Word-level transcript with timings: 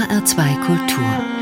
HR2 0.00 0.60
Kultur 0.64 1.39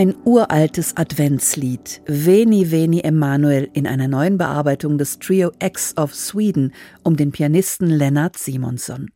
Ein 0.00 0.16
uraltes 0.24 0.96
Adventslied, 0.96 2.00
Veni 2.06 2.70
Veni 2.70 3.00
Emanuel, 3.00 3.68
in 3.74 3.86
einer 3.86 4.08
neuen 4.08 4.38
Bearbeitung 4.38 4.96
des 4.96 5.18
Trio 5.18 5.52
X 5.62 5.94
of 5.98 6.14
Sweden 6.14 6.72
um 7.02 7.18
den 7.18 7.32
Pianisten 7.32 7.86
Lennart 7.86 8.38
Simonsson. 8.38 9.10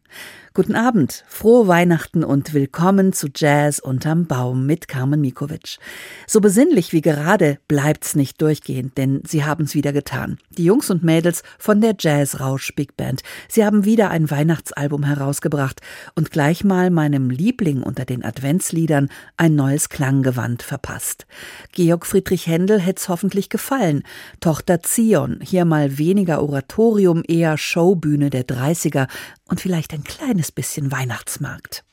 Guten 0.56 0.76
Abend, 0.76 1.24
frohe 1.26 1.66
Weihnachten 1.66 2.22
und 2.22 2.54
willkommen 2.54 3.12
zu 3.12 3.26
Jazz 3.34 3.80
unterm 3.80 4.26
Baum 4.26 4.66
mit 4.66 4.86
Carmen 4.86 5.20
Mikovic. 5.20 5.78
So 6.28 6.40
besinnlich 6.40 6.92
wie 6.92 7.00
gerade 7.00 7.58
bleibt's 7.66 8.14
nicht 8.14 8.40
durchgehend, 8.40 8.96
denn 8.96 9.20
sie 9.26 9.44
haben's 9.44 9.74
wieder 9.74 9.92
getan. 9.92 10.38
Die 10.50 10.64
Jungs 10.64 10.90
und 10.90 11.02
Mädels 11.02 11.42
von 11.58 11.80
der 11.80 11.96
Jazz 11.98 12.38
Rausch 12.38 12.72
Big 12.76 12.96
Band. 12.96 13.24
Sie 13.48 13.64
haben 13.64 13.84
wieder 13.84 14.10
ein 14.10 14.30
Weihnachtsalbum 14.30 15.02
herausgebracht 15.02 15.80
und 16.14 16.30
gleich 16.30 16.62
mal 16.62 16.90
meinem 16.90 17.30
Liebling 17.30 17.82
unter 17.82 18.04
den 18.04 18.24
Adventsliedern 18.24 19.08
ein 19.36 19.56
neues 19.56 19.88
Klanggewand 19.88 20.62
verpasst. 20.62 21.26
Georg 21.72 22.06
Friedrich 22.06 22.46
Händel 22.46 22.78
hätt's 22.78 23.08
hoffentlich 23.08 23.48
gefallen. 23.48 24.04
Tochter 24.38 24.84
Zion, 24.84 25.40
hier 25.42 25.64
mal 25.64 25.98
weniger 25.98 26.40
Oratorium, 26.40 27.24
eher 27.26 27.58
Showbühne 27.58 28.30
der 28.30 28.46
30er 28.46 29.08
und 29.48 29.60
vielleicht 29.60 29.92
ein 29.92 30.04
kleines 30.04 30.52
bisschen 30.52 30.90
Weihnachtsmarkt. 30.90 31.84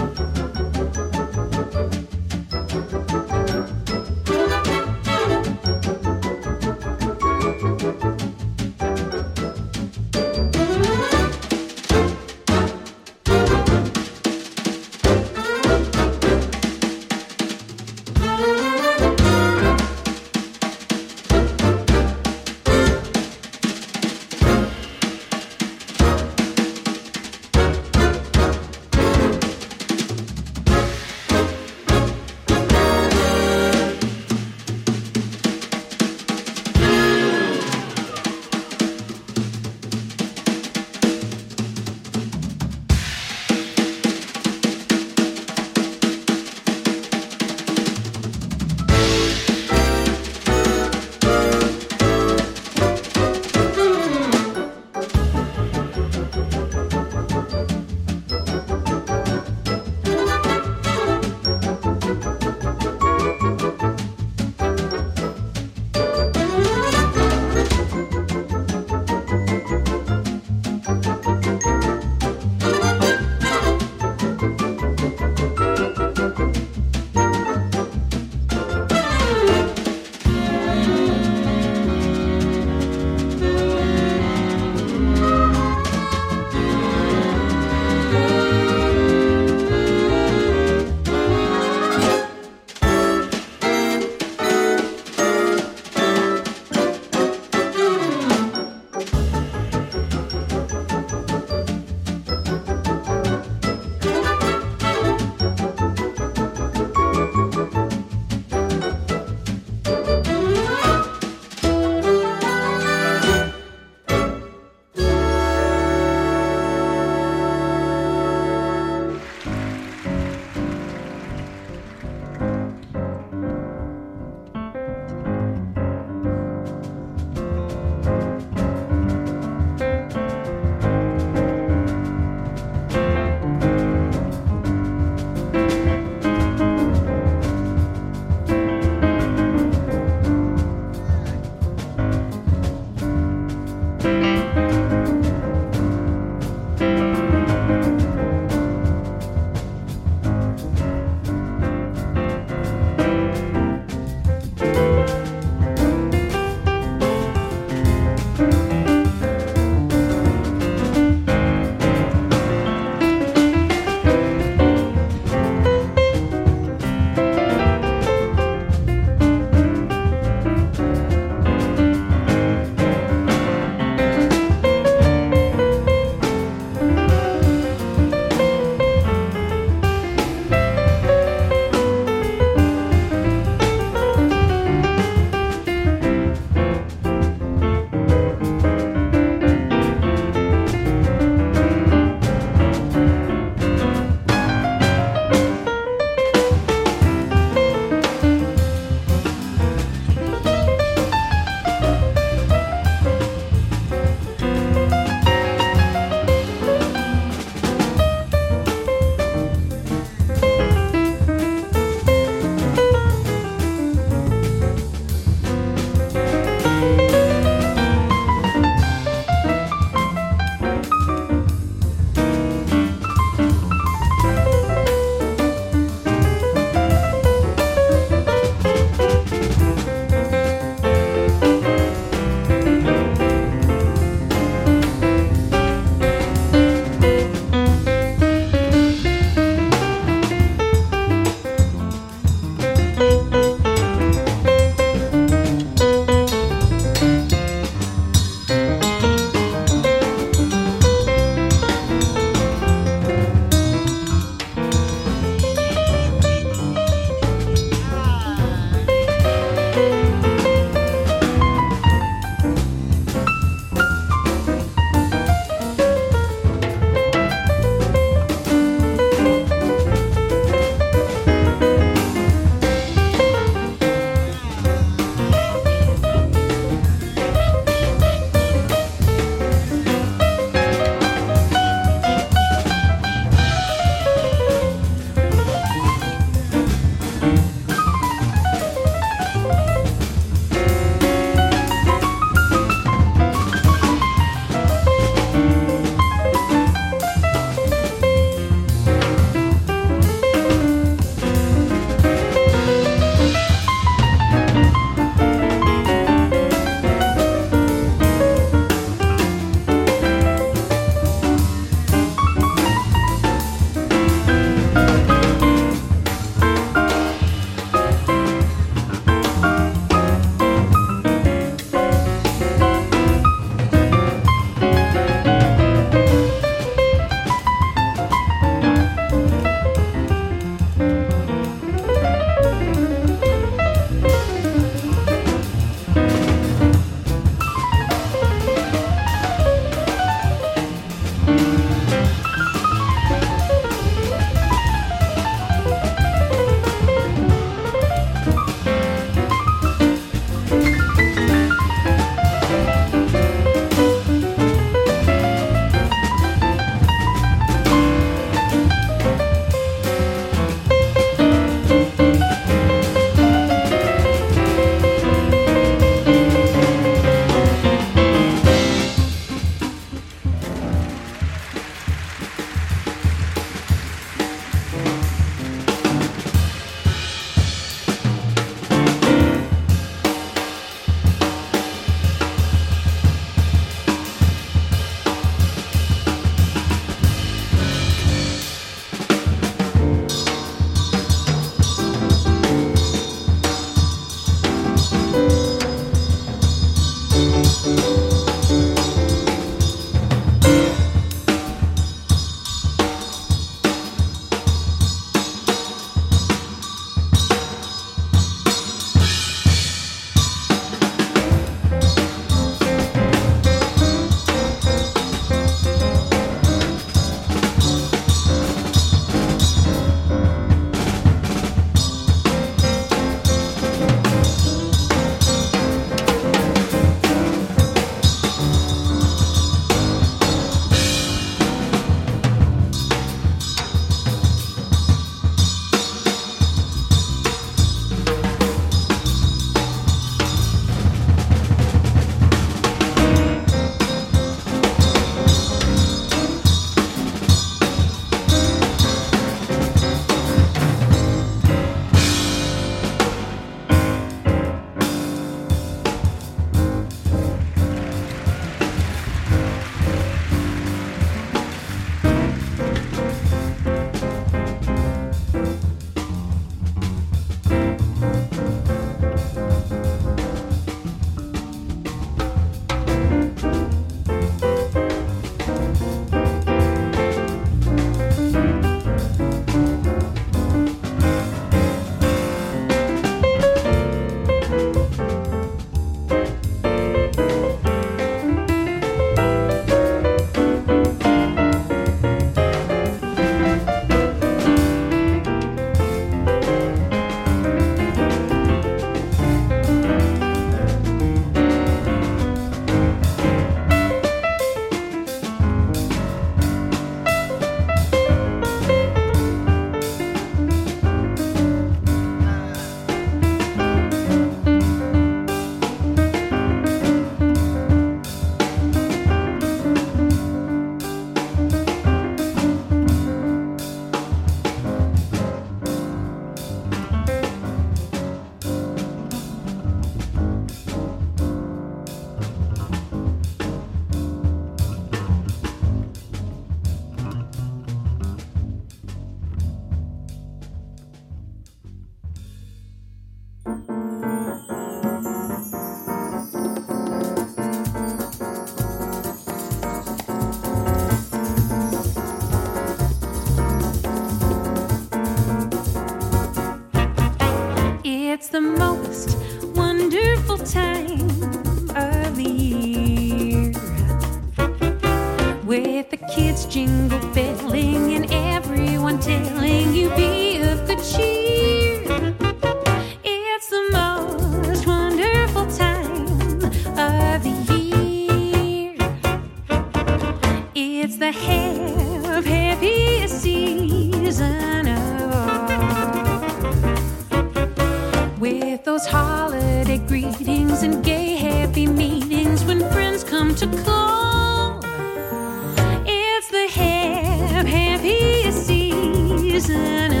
poison 599.41 600.00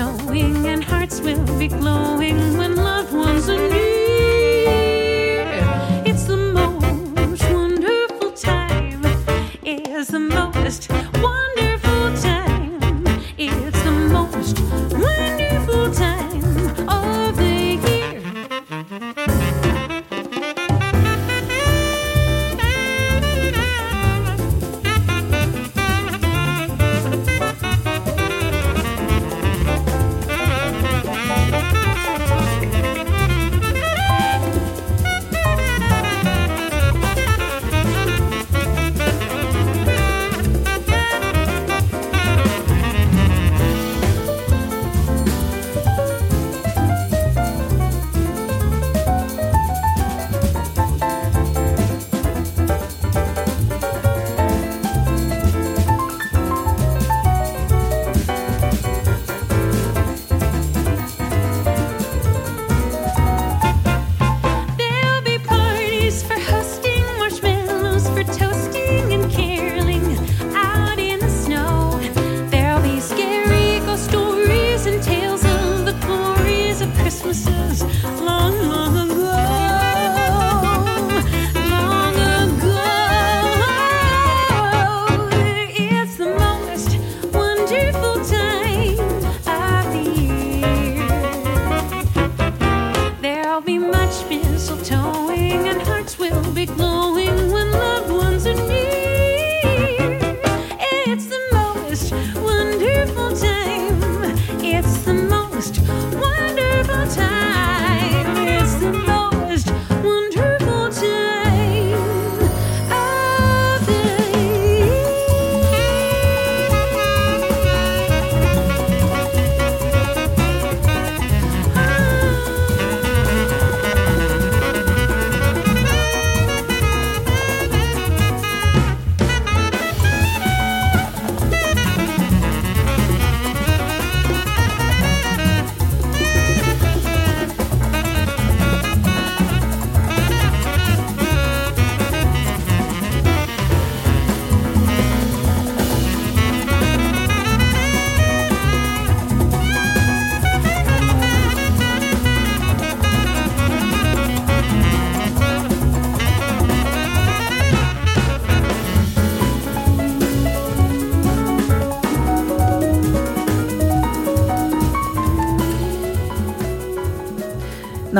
mistletoeing 0.00 0.66
and 0.66 0.82
hearts 0.82 1.20
will 1.20 1.44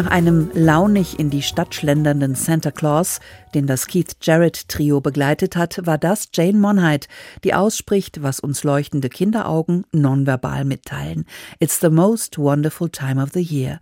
Nach 0.00 0.10
einem 0.10 0.50
launig 0.54 1.18
in 1.18 1.28
die 1.28 1.42
Stadt 1.42 1.74
schlendernden 1.74 2.34
Santa 2.34 2.70
Claus, 2.70 3.20
den 3.52 3.66
das 3.66 3.86
Keith 3.86 4.16
Jarrett 4.22 4.66
Trio 4.70 5.02
begleitet 5.02 5.56
hat, 5.56 5.84
war 5.84 5.98
das 5.98 6.30
Jane 6.32 6.58
Monheit, 6.58 7.06
die 7.44 7.52
ausspricht, 7.52 8.22
was 8.22 8.40
uns 8.40 8.64
leuchtende 8.64 9.10
Kinderaugen 9.10 9.84
nonverbal 9.92 10.64
mitteilen. 10.64 11.26
It's 11.58 11.80
the 11.80 11.90
most 11.90 12.38
wonderful 12.38 12.88
time 12.88 13.22
of 13.22 13.32
the 13.34 13.42
year. 13.42 13.78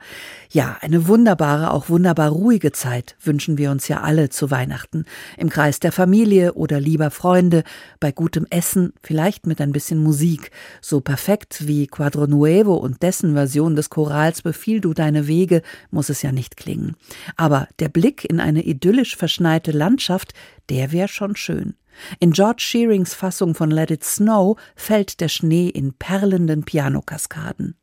Ja, 0.50 0.76
eine 0.80 1.06
wunderbare, 1.06 1.70
auch 1.72 1.88
wunderbar 1.88 2.30
ruhige 2.30 2.72
Zeit 2.72 3.14
wünschen 3.22 3.56
wir 3.56 3.70
uns 3.70 3.86
ja 3.86 4.00
alle 4.00 4.28
zu 4.28 4.50
Weihnachten. 4.50 5.04
Im 5.36 5.50
Kreis 5.50 5.78
der 5.78 5.92
Familie 5.92 6.54
oder 6.54 6.80
lieber 6.80 7.12
Freunde, 7.12 7.62
bei 8.00 8.10
gutem 8.10 8.44
Essen, 8.50 8.92
vielleicht 9.04 9.46
mit 9.46 9.60
ein 9.60 9.70
bisschen 9.70 10.02
Musik. 10.02 10.50
So 10.80 11.00
perfekt 11.00 11.68
wie 11.68 11.86
Quadro 11.86 12.26
Nuevo 12.26 12.74
und 12.74 13.04
dessen 13.04 13.34
Version 13.34 13.76
des 13.76 13.88
Chorals 13.88 14.42
Befiel 14.42 14.80
du 14.80 14.94
deine 14.94 15.28
Wege 15.28 15.62
muss 15.92 16.07
es 16.10 16.22
ja 16.22 16.32
nicht 16.32 16.56
klingen. 16.56 16.96
Aber 17.36 17.68
der 17.78 17.88
Blick 17.88 18.24
in 18.24 18.40
eine 18.40 18.62
idyllisch 18.62 19.16
verschneite 19.16 19.72
Landschaft, 19.72 20.34
der 20.68 20.92
wäre 20.92 21.08
schon 21.08 21.36
schön. 21.36 21.74
In 22.20 22.32
George 22.32 22.62
Shearings 22.62 23.14
Fassung 23.14 23.54
von 23.54 23.70
Let 23.70 23.90
It 23.90 24.04
Snow 24.04 24.58
fällt 24.76 25.20
der 25.20 25.28
Schnee 25.28 25.68
in 25.68 25.94
perlenden 25.94 26.64
Pianokaskaden. 26.64 27.74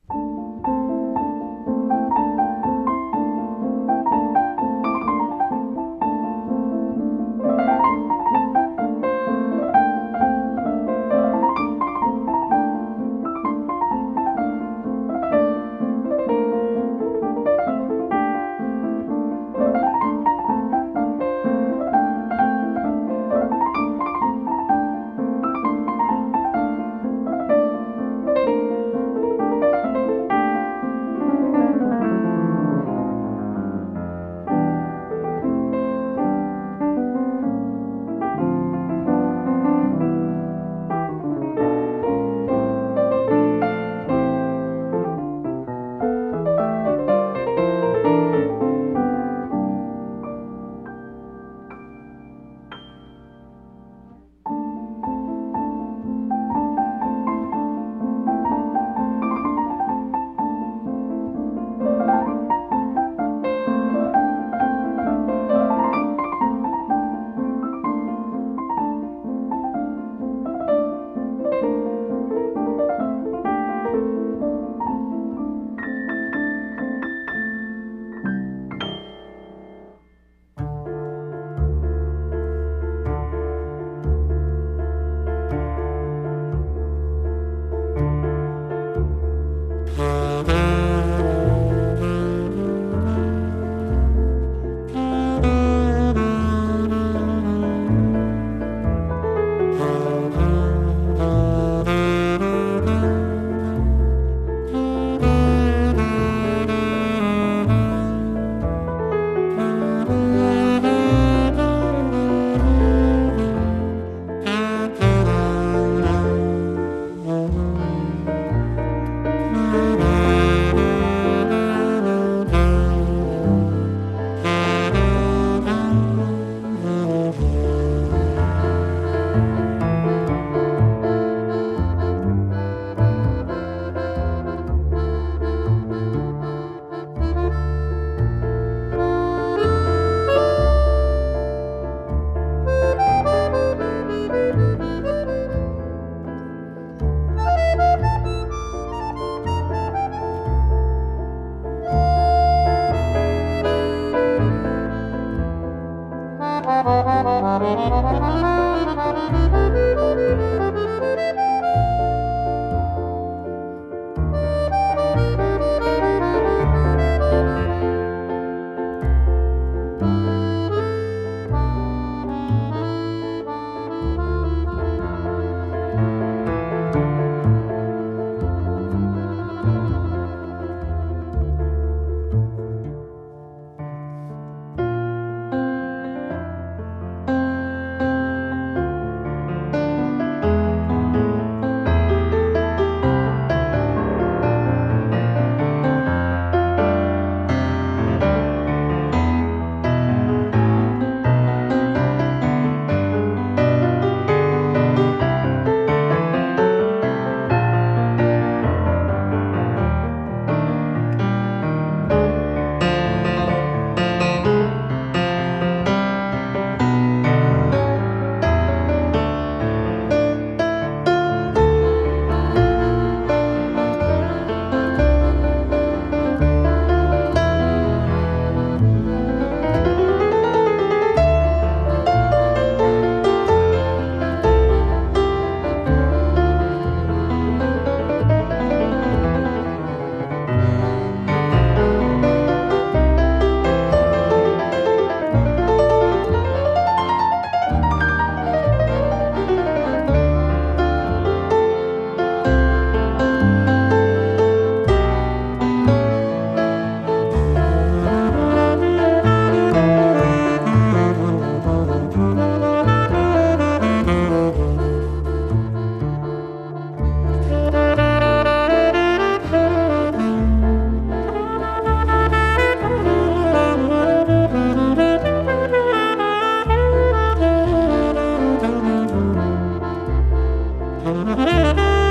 Bye. 281.75 282.04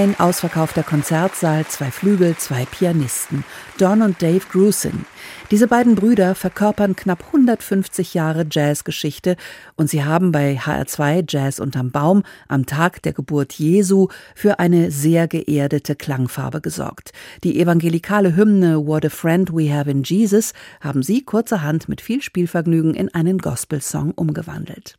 Ein 0.00 0.18
ausverkaufter 0.18 0.82
Konzertsaal, 0.82 1.66
zwei 1.66 1.90
Flügel, 1.90 2.34
zwei 2.38 2.64
Pianisten. 2.64 3.44
Don 3.76 4.00
und 4.00 4.22
Dave 4.22 4.40
Grusin. 4.50 5.04
Diese 5.50 5.68
beiden 5.68 5.94
Brüder 5.94 6.34
verkörpern 6.34 6.96
knapp 6.96 7.26
150 7.26 8.14
Jahre 8.14 8.46
Jazzgeschichte 8.50 9.36
und 9.76 9.90
sie 9.90 10.02
haben 10.02 10.32
bei 10.32 10.58
HR2 10.58 11.26
Jazz 11.28 11.60
unterm 11.60 11.90
Baum 11.90 12.22
am 12.48 12.64
Tag 12.64 13.02
der 13.02 13.12
Geburt 13.12 13.52
Jesu 13.52 14.08
für 14.34 14.58
eine 14.58 14.90
sehr 14.90 15.28
geerdete 15.28 15.96
Klangfarbe 15.96 16.62
gesorgt. 16.62 17.12
Die 17.44 17.60
evangelikale 17.60 18.34
Hymne 18.36 18.86
What 18.86 19.04
a 19.04 19.10
Friend 19.10 19.52
We 19.52 19.70
Have 19.70 19.90
in 19.90 20.02
Jesus 20.02 20.54
haben 20.80 21.02
sie 21.02 21.26
kurzerhand 21.26 21.90
mit 21.90 22.00
viel 22.00 22.22
Spielvergnügen 22.22 22.94
in 22.94 23.12
einen 23.12 23.36
Gospelsong 23.36 24.12
umgewandelt. 24.12 24.96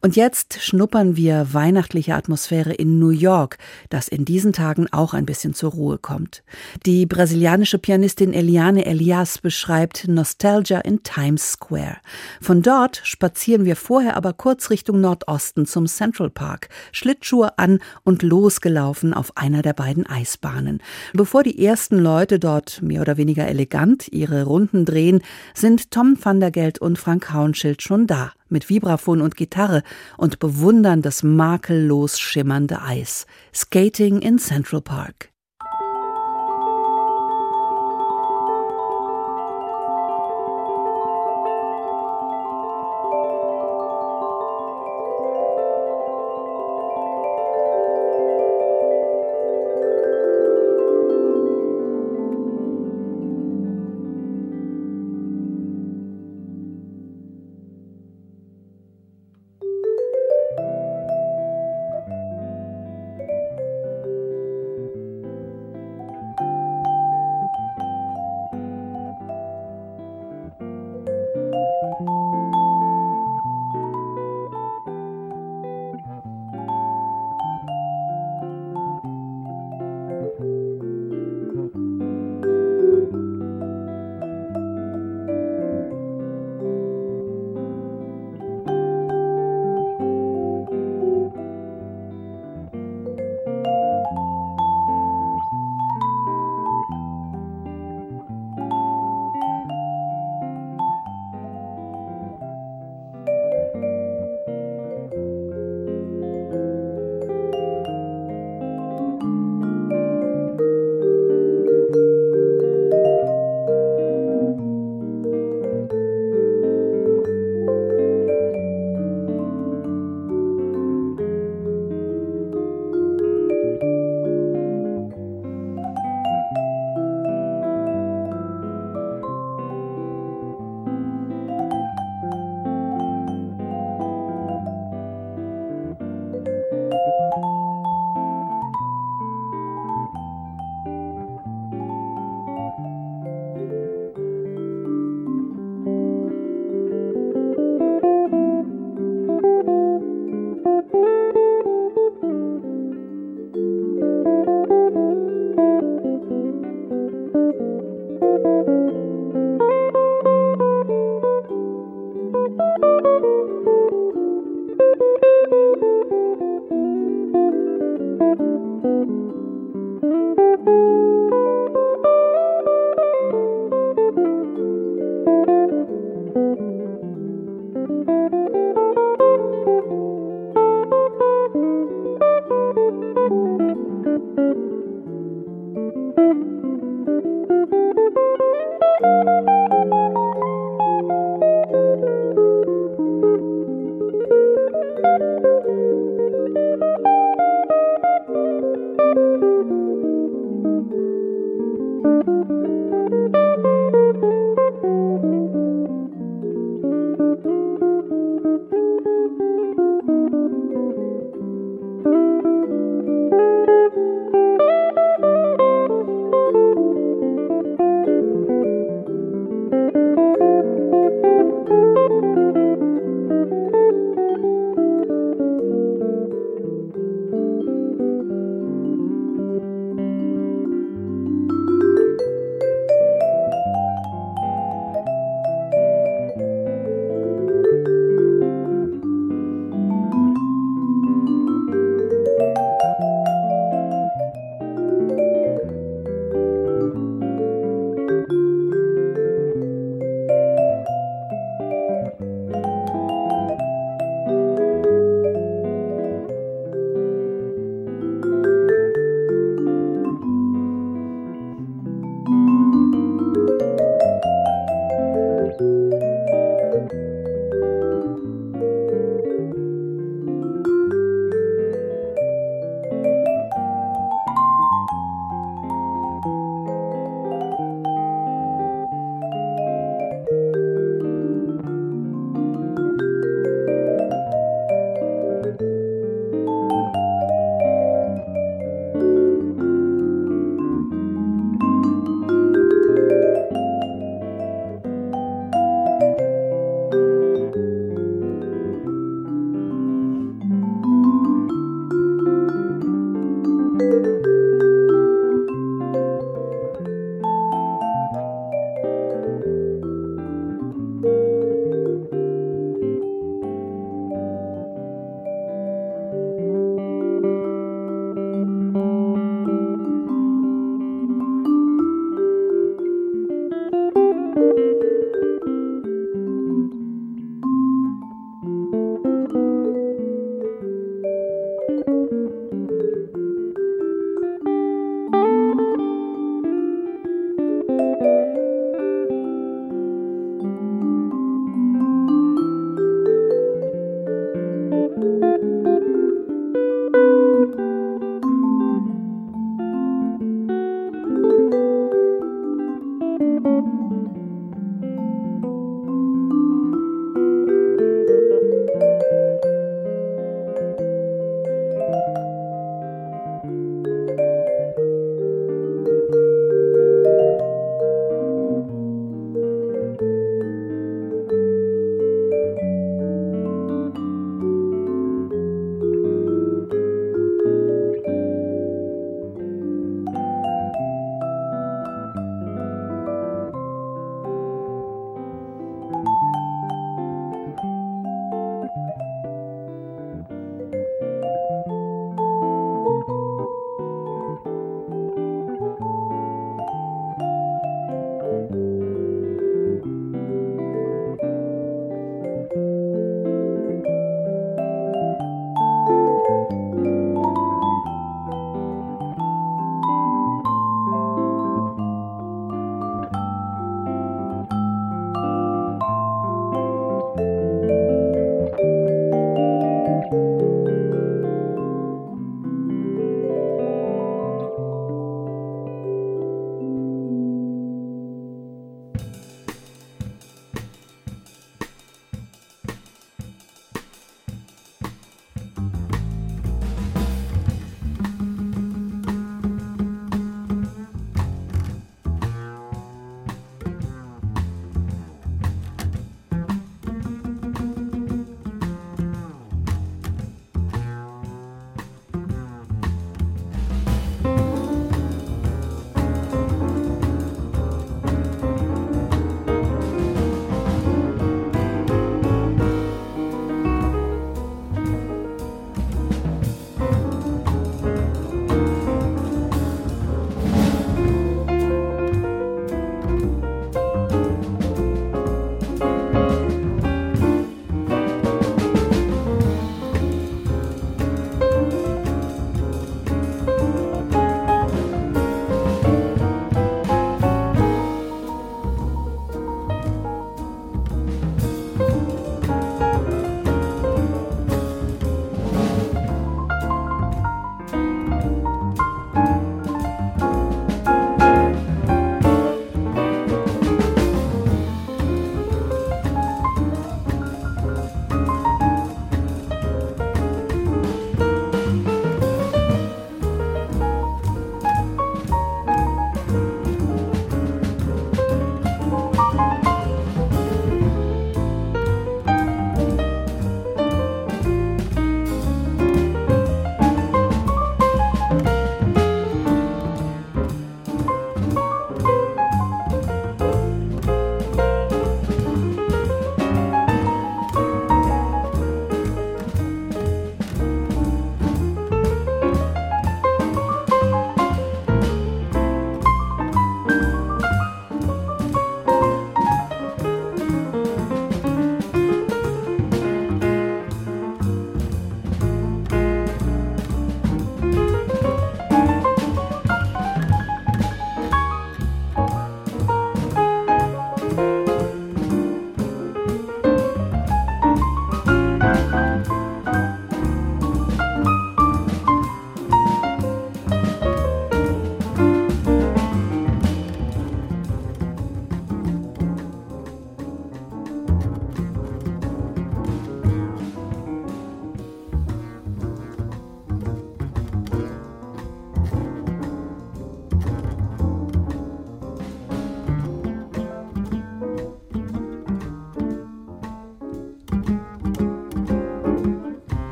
Und 0.00 0.16
jetzt 0.16 0.62
schnuppern 0.62 1.16
wir 1.16 1.52
weihnachtliche 1.52 2.14
Atmosphäre 2.14 2.72
in 2.72 2.98
New 2.98 3.10
York, 3.10 3.58
das 3.88 4.08
in 4.08 4.24
diesen 4.24 4.52
Tagen 4.52 4.86
auch 4.92 5.14
ein 5.14 5.26
bisschen 5.26 5.54
zur 5.54 5.72
Ruhe 5.72 5.98
kommt. 5.98 6.42
Die 6.84 7.06
brasilianische 7.06 7.78
Pianistin 7.78 8.32
Eliane 8.32 8.84
Elias 8.84 9.38
beschreibt 9.38 10.06
Nostalgia 10.08 10.80
in 10.80 11.02
Times 11.02 11.52
Square. 11.52 11.96
Von 12.40 12.62
dort 12.62 13.00
spazieren 13.04 13.64
wir 13.64 13.76
vorher 13.76 14.16
aber 14.16 14.32
kurz 14.32 14.70
Richtung 14.70 15.00
Nordosten 15.00 15.66
zum 15.66 15.86
Central 15.86 16.30
Park, 16.30 16.68
Schlittschuhe 16.92 17.58
an 17.58 17.80
und 18.04 18.22
losgelaufen 18.22 19.14
auf 19.14 19.36
einer 19.36 19.62
der 19.62 19.72
beiden 19.72 20.06
Eisbahnen. 20.06 20.82
Bevor 21.14 21.42
die 21.42 21.64
ersten 21.64 21.98
Leute 21.98 22.38
dort 22.38 22.82
mehr 22.82 23.00
oder 23.00 23.16
weniger 23.16 23.46
elegant 23.46 24.08
ihre 24.12 24.44
Runden 24.44 24.84
drehen, 24.84 25.22
sind 25.54 25.90
Tom 25.90 26.18
van 26.20 26.40
der 26.40 26.50
Geld 26.50 26.78
und 26.78 26.98
Frank 26.98 27.32
Hauenschild 27.32 27.82
schon 27.82 28.06
da 28.06 28.32
mit 28.48 28.68
Vibraphon 28.68 29.20
und 29.20 29.36
Gitarre 29.36 29.82
und 30.16 30.38
bewundern 30.38 31.02
das 31.02 31.22
makellos 31.22 32.18
schimmernde 32.18 32.82
Eis. 32.82 33.26
Skating 33.54 34.20
in 34.20 34.38
Central 34.38 34.80
Park. 34.80 35.30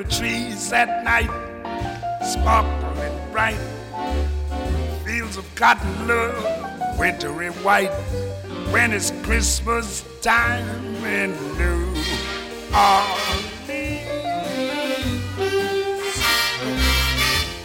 Magnolia 0.00 0.18
trees 0.18 0.72
at 0.72 1.04
night 1.04 1.30
sparkle 2.24 3.02
and 3.02 3.32
bright. 3.32 3.58
Fields 5.04 5.36
of 5.36 5.54
cotton 5.54 6.08
love, 6.08 6.98
wintry 6.98 7.48
white. 7.62 7.90
When 8.70 8.92
it's 8.92 9.10
Christmas 9.22 10.04
time 10.22 11.04
in 11.04 11.32
New 11.58 11.94
Orleans. 12.72 13.46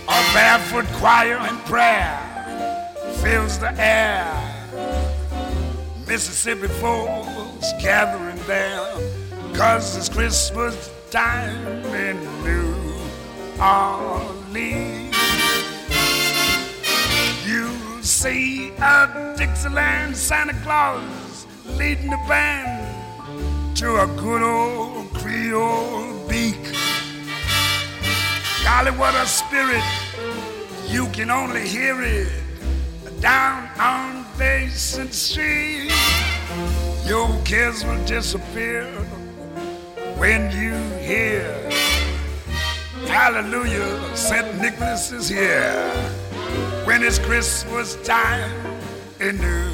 A 0.07 0.33
barefoot 0.33 0.85
choir 0.97 1.37
and 1.37 1.57
prayer 1.65 2.19
fills 3.21 3.59
the 3.59 3.73
air. 3.77 4.25
Mississippi 6.07 6.67
folks 6.67 7.71
gathering 7.81 8.39
there, 8.45 8.85
cause 9.53 9.95
it's 9.97 10.09
Christmas 10.09 10.94
time 11.11 11.65
in 11.93 12.17
New 12.43 12.75
Orleans. 13.61 15.15
You'll 17.45 18.03
see 18.03 18.71
a 18.79 19.35
Dixieland 19.37 20.15
Santa 20.17 20.53
Claus 20.63 21.45
leading 21.77 22.09
the 22.09 22.19
band 22.27 23.75
to 23.77 23.97
a 23.97 24.07
good 24.17 24.41
old 24.41 25.09
Creole 25.13 26.27
beak. 26.27 26.63
Golly, 28.63 28.91
what 28.91 29.13
a 29.15 29.25
spirit! 29.25 29.83
You 30.87 31.07
can 31.09 31.29
only 31.29 31.67
hear 31.67 32.01
it 32.01 32.31
down 33.21 33.69
on 33.79 34.25
Basin 34.37 35.11
Street. 35.11 35.91
Your 37.05 37.29
cares 37.43 37.85
will 37.85 38.03
disappear 38.05 38.87
when 40.17 40.51
you 40.51 40.73
hear 40.99 41.65
Hallelujah, 43.07 44.15
St. 44.15 44.59
Nicholas 44.59 45.11
is 45.11 45.29
here. 45.29 45.89
When 46.85 47.01
it's 47.01 47.19
Christmas 47.19 47.95
time 48.03 48.51
in 49.19 49.37
New 49.37 49.71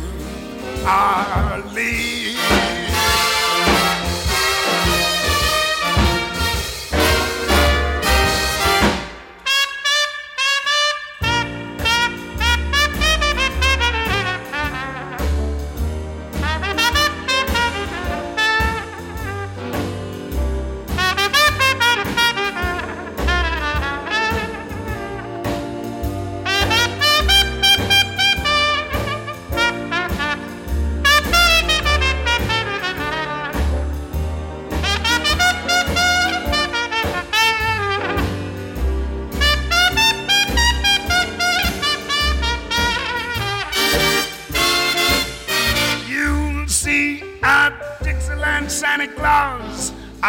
Orleans. 0.85 2.90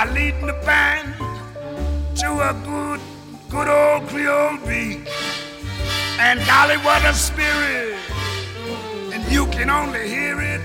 Are 0.02 0.12
leading 0.14 0.46
the 0.46 0.60
band 0.66 1.14
to 2.16 2.26
a 2.26 2.52
good, 2.64 3.00
good 3.48 3.68
old 3.68 4.08
Creole 4.08 4.58
beat. 4.66 5.06
And 6.18 6.44
golly, 6.44 6.76
what 6.78 7.04
a 7.04 7.14
spirit! 7.14 7.94
And 9.12 9.22
you 9.30 9.46
can 9.46 9.70
only 9.70 10.08
hear 10.08 10.40
it 10.40 10.60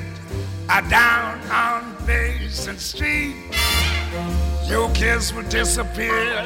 down 0.90 1.40
on 1.52 1.96
Basin 2.08 2.80
Street. 2.80 3.36
Your 4.66 4.90
kiss 4.94 5.32
will 5.32 5.48
disappear. 5.50 6.40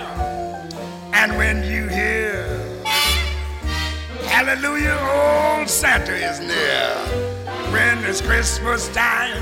And 1.14 1.38
when 1.38 1.64
you 1.64 1.88
hear, 1.88 2.44
Hallelujah, 4.28 5.00
old 5.58 5.70
Santa 5.70 6.14
is 6.14 6.42
near. 6.42 6.90
When 7.72 8.04
it's 8.04 8.20
Christmas 8.20 8.90
time 8.90 9.42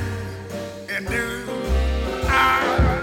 in 0.96 1.06
New 1.06 1.48
Orleans. 2.30 2.99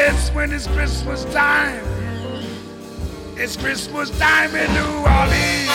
Yes, 0.00 0.32
when 0.34 0.50
it's 0.50 0.66
Christmas 0.68 1.26
time. 1.26 1.84
It's 3.36 3.58
Christmas 3.58 4.10
time 4.18 4.56
in 4.56 4.72
New 4.72 4.94
Orleans. 5.04 5.70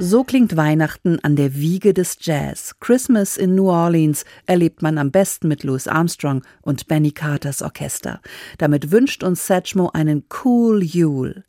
So 0.00 0.24
klingt 0.24 0.56
Weihnachten 0.56 1.18
an 1.22 1.36
der 1.36 1.54
Wiege 1.54 1.92
des 1.92 2.16
Jazz. 2.20 2.76
Christmas 2.80 3.36
in 3.36 3.56
New 3.56 3.68
Orleans 3.68 4.24
erlebt 4.46 4.80
man 4.80 4.96
am 4.96 5.10
besten 5.10 5.48
mit 5.48 5.64
Louis 5.64 5.86
Armstrong 5.86 6.42
und 6.62 6.86
Benny 6.86 7.10
Carters 7.10 7.60
Orchester. 7.60 8.22
Damit 8.56 8.90
wünscht 8.90 9.22
uns 9.22 9.46
Satchmo 9.46 9.90
einen 9.92 10.24
cool 10.44 10.82
Yule. 10.82 11.44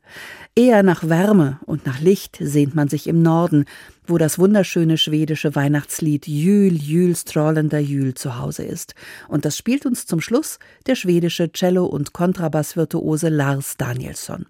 Eher 0.60 0.84
nach 0.84 1.08
Wärme 1.08 1.58
und 1.66 1.86
nach 1.86 2.02
Licht 2.02 2.38
sehnt 2.42 2.76
man 2.76 2.90
sich 2.90 3.08
im 3.08 3.22
Norden, 3.22 3.64
wo 4.06 4.18
das 4.18 4.38
wunderschöne 4.38 4.98
schwedische 4.98 5.56
Weihnachtslied 5.56 6.28
Jül, 6.28 6.76
Jül, 6.76 7.16
Strålender 7.16 7.80
Jül 7.80 8.14
zu 8.14 8.38
Hause 8.40 8.64
ist. 8.64 8.94
Und 9.30 9.46
das 9.46 9.56
spielt 9.56 9.86
uns 9.86 10.06
zum 10.06 10.20
Schluss 10.20 10.60
der 10.86 10.96
schwedische 10.96 11.50
Cello- 11.54 11.86
und 11.86 12.12
Kontrabassvirtuose 12.12 13.30
Lars 13.30 13.78
Danielsson. 13.78 14.48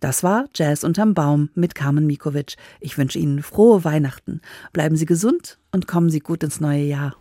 Das 0.00 0.22
war 0.22 0.50
Jazz 0.54 0.84
unterm 0.84 1.14
Baum 1.14 1.48
mit 1.54 1.74
Carmen 1.74 2.06
Mikovic. 2.06 2.56
Ich 2.80 2.98
wünsche 2.98 3.18
Ihnen 3.18 3.42
frohe 3.42 3.84
Weihnachten. 3.84 4.42
Bleiben 4.74 4.96
Sie 4.96 5.06
gesund 5.06 5.56
und 5.72 5.88
kommen 5.88 6.10
Sie 6.10 6.20
gut 6.20 6.42
ins 6.42 6.60
neue 6.60 6.84
Jahr. 6.84 7.16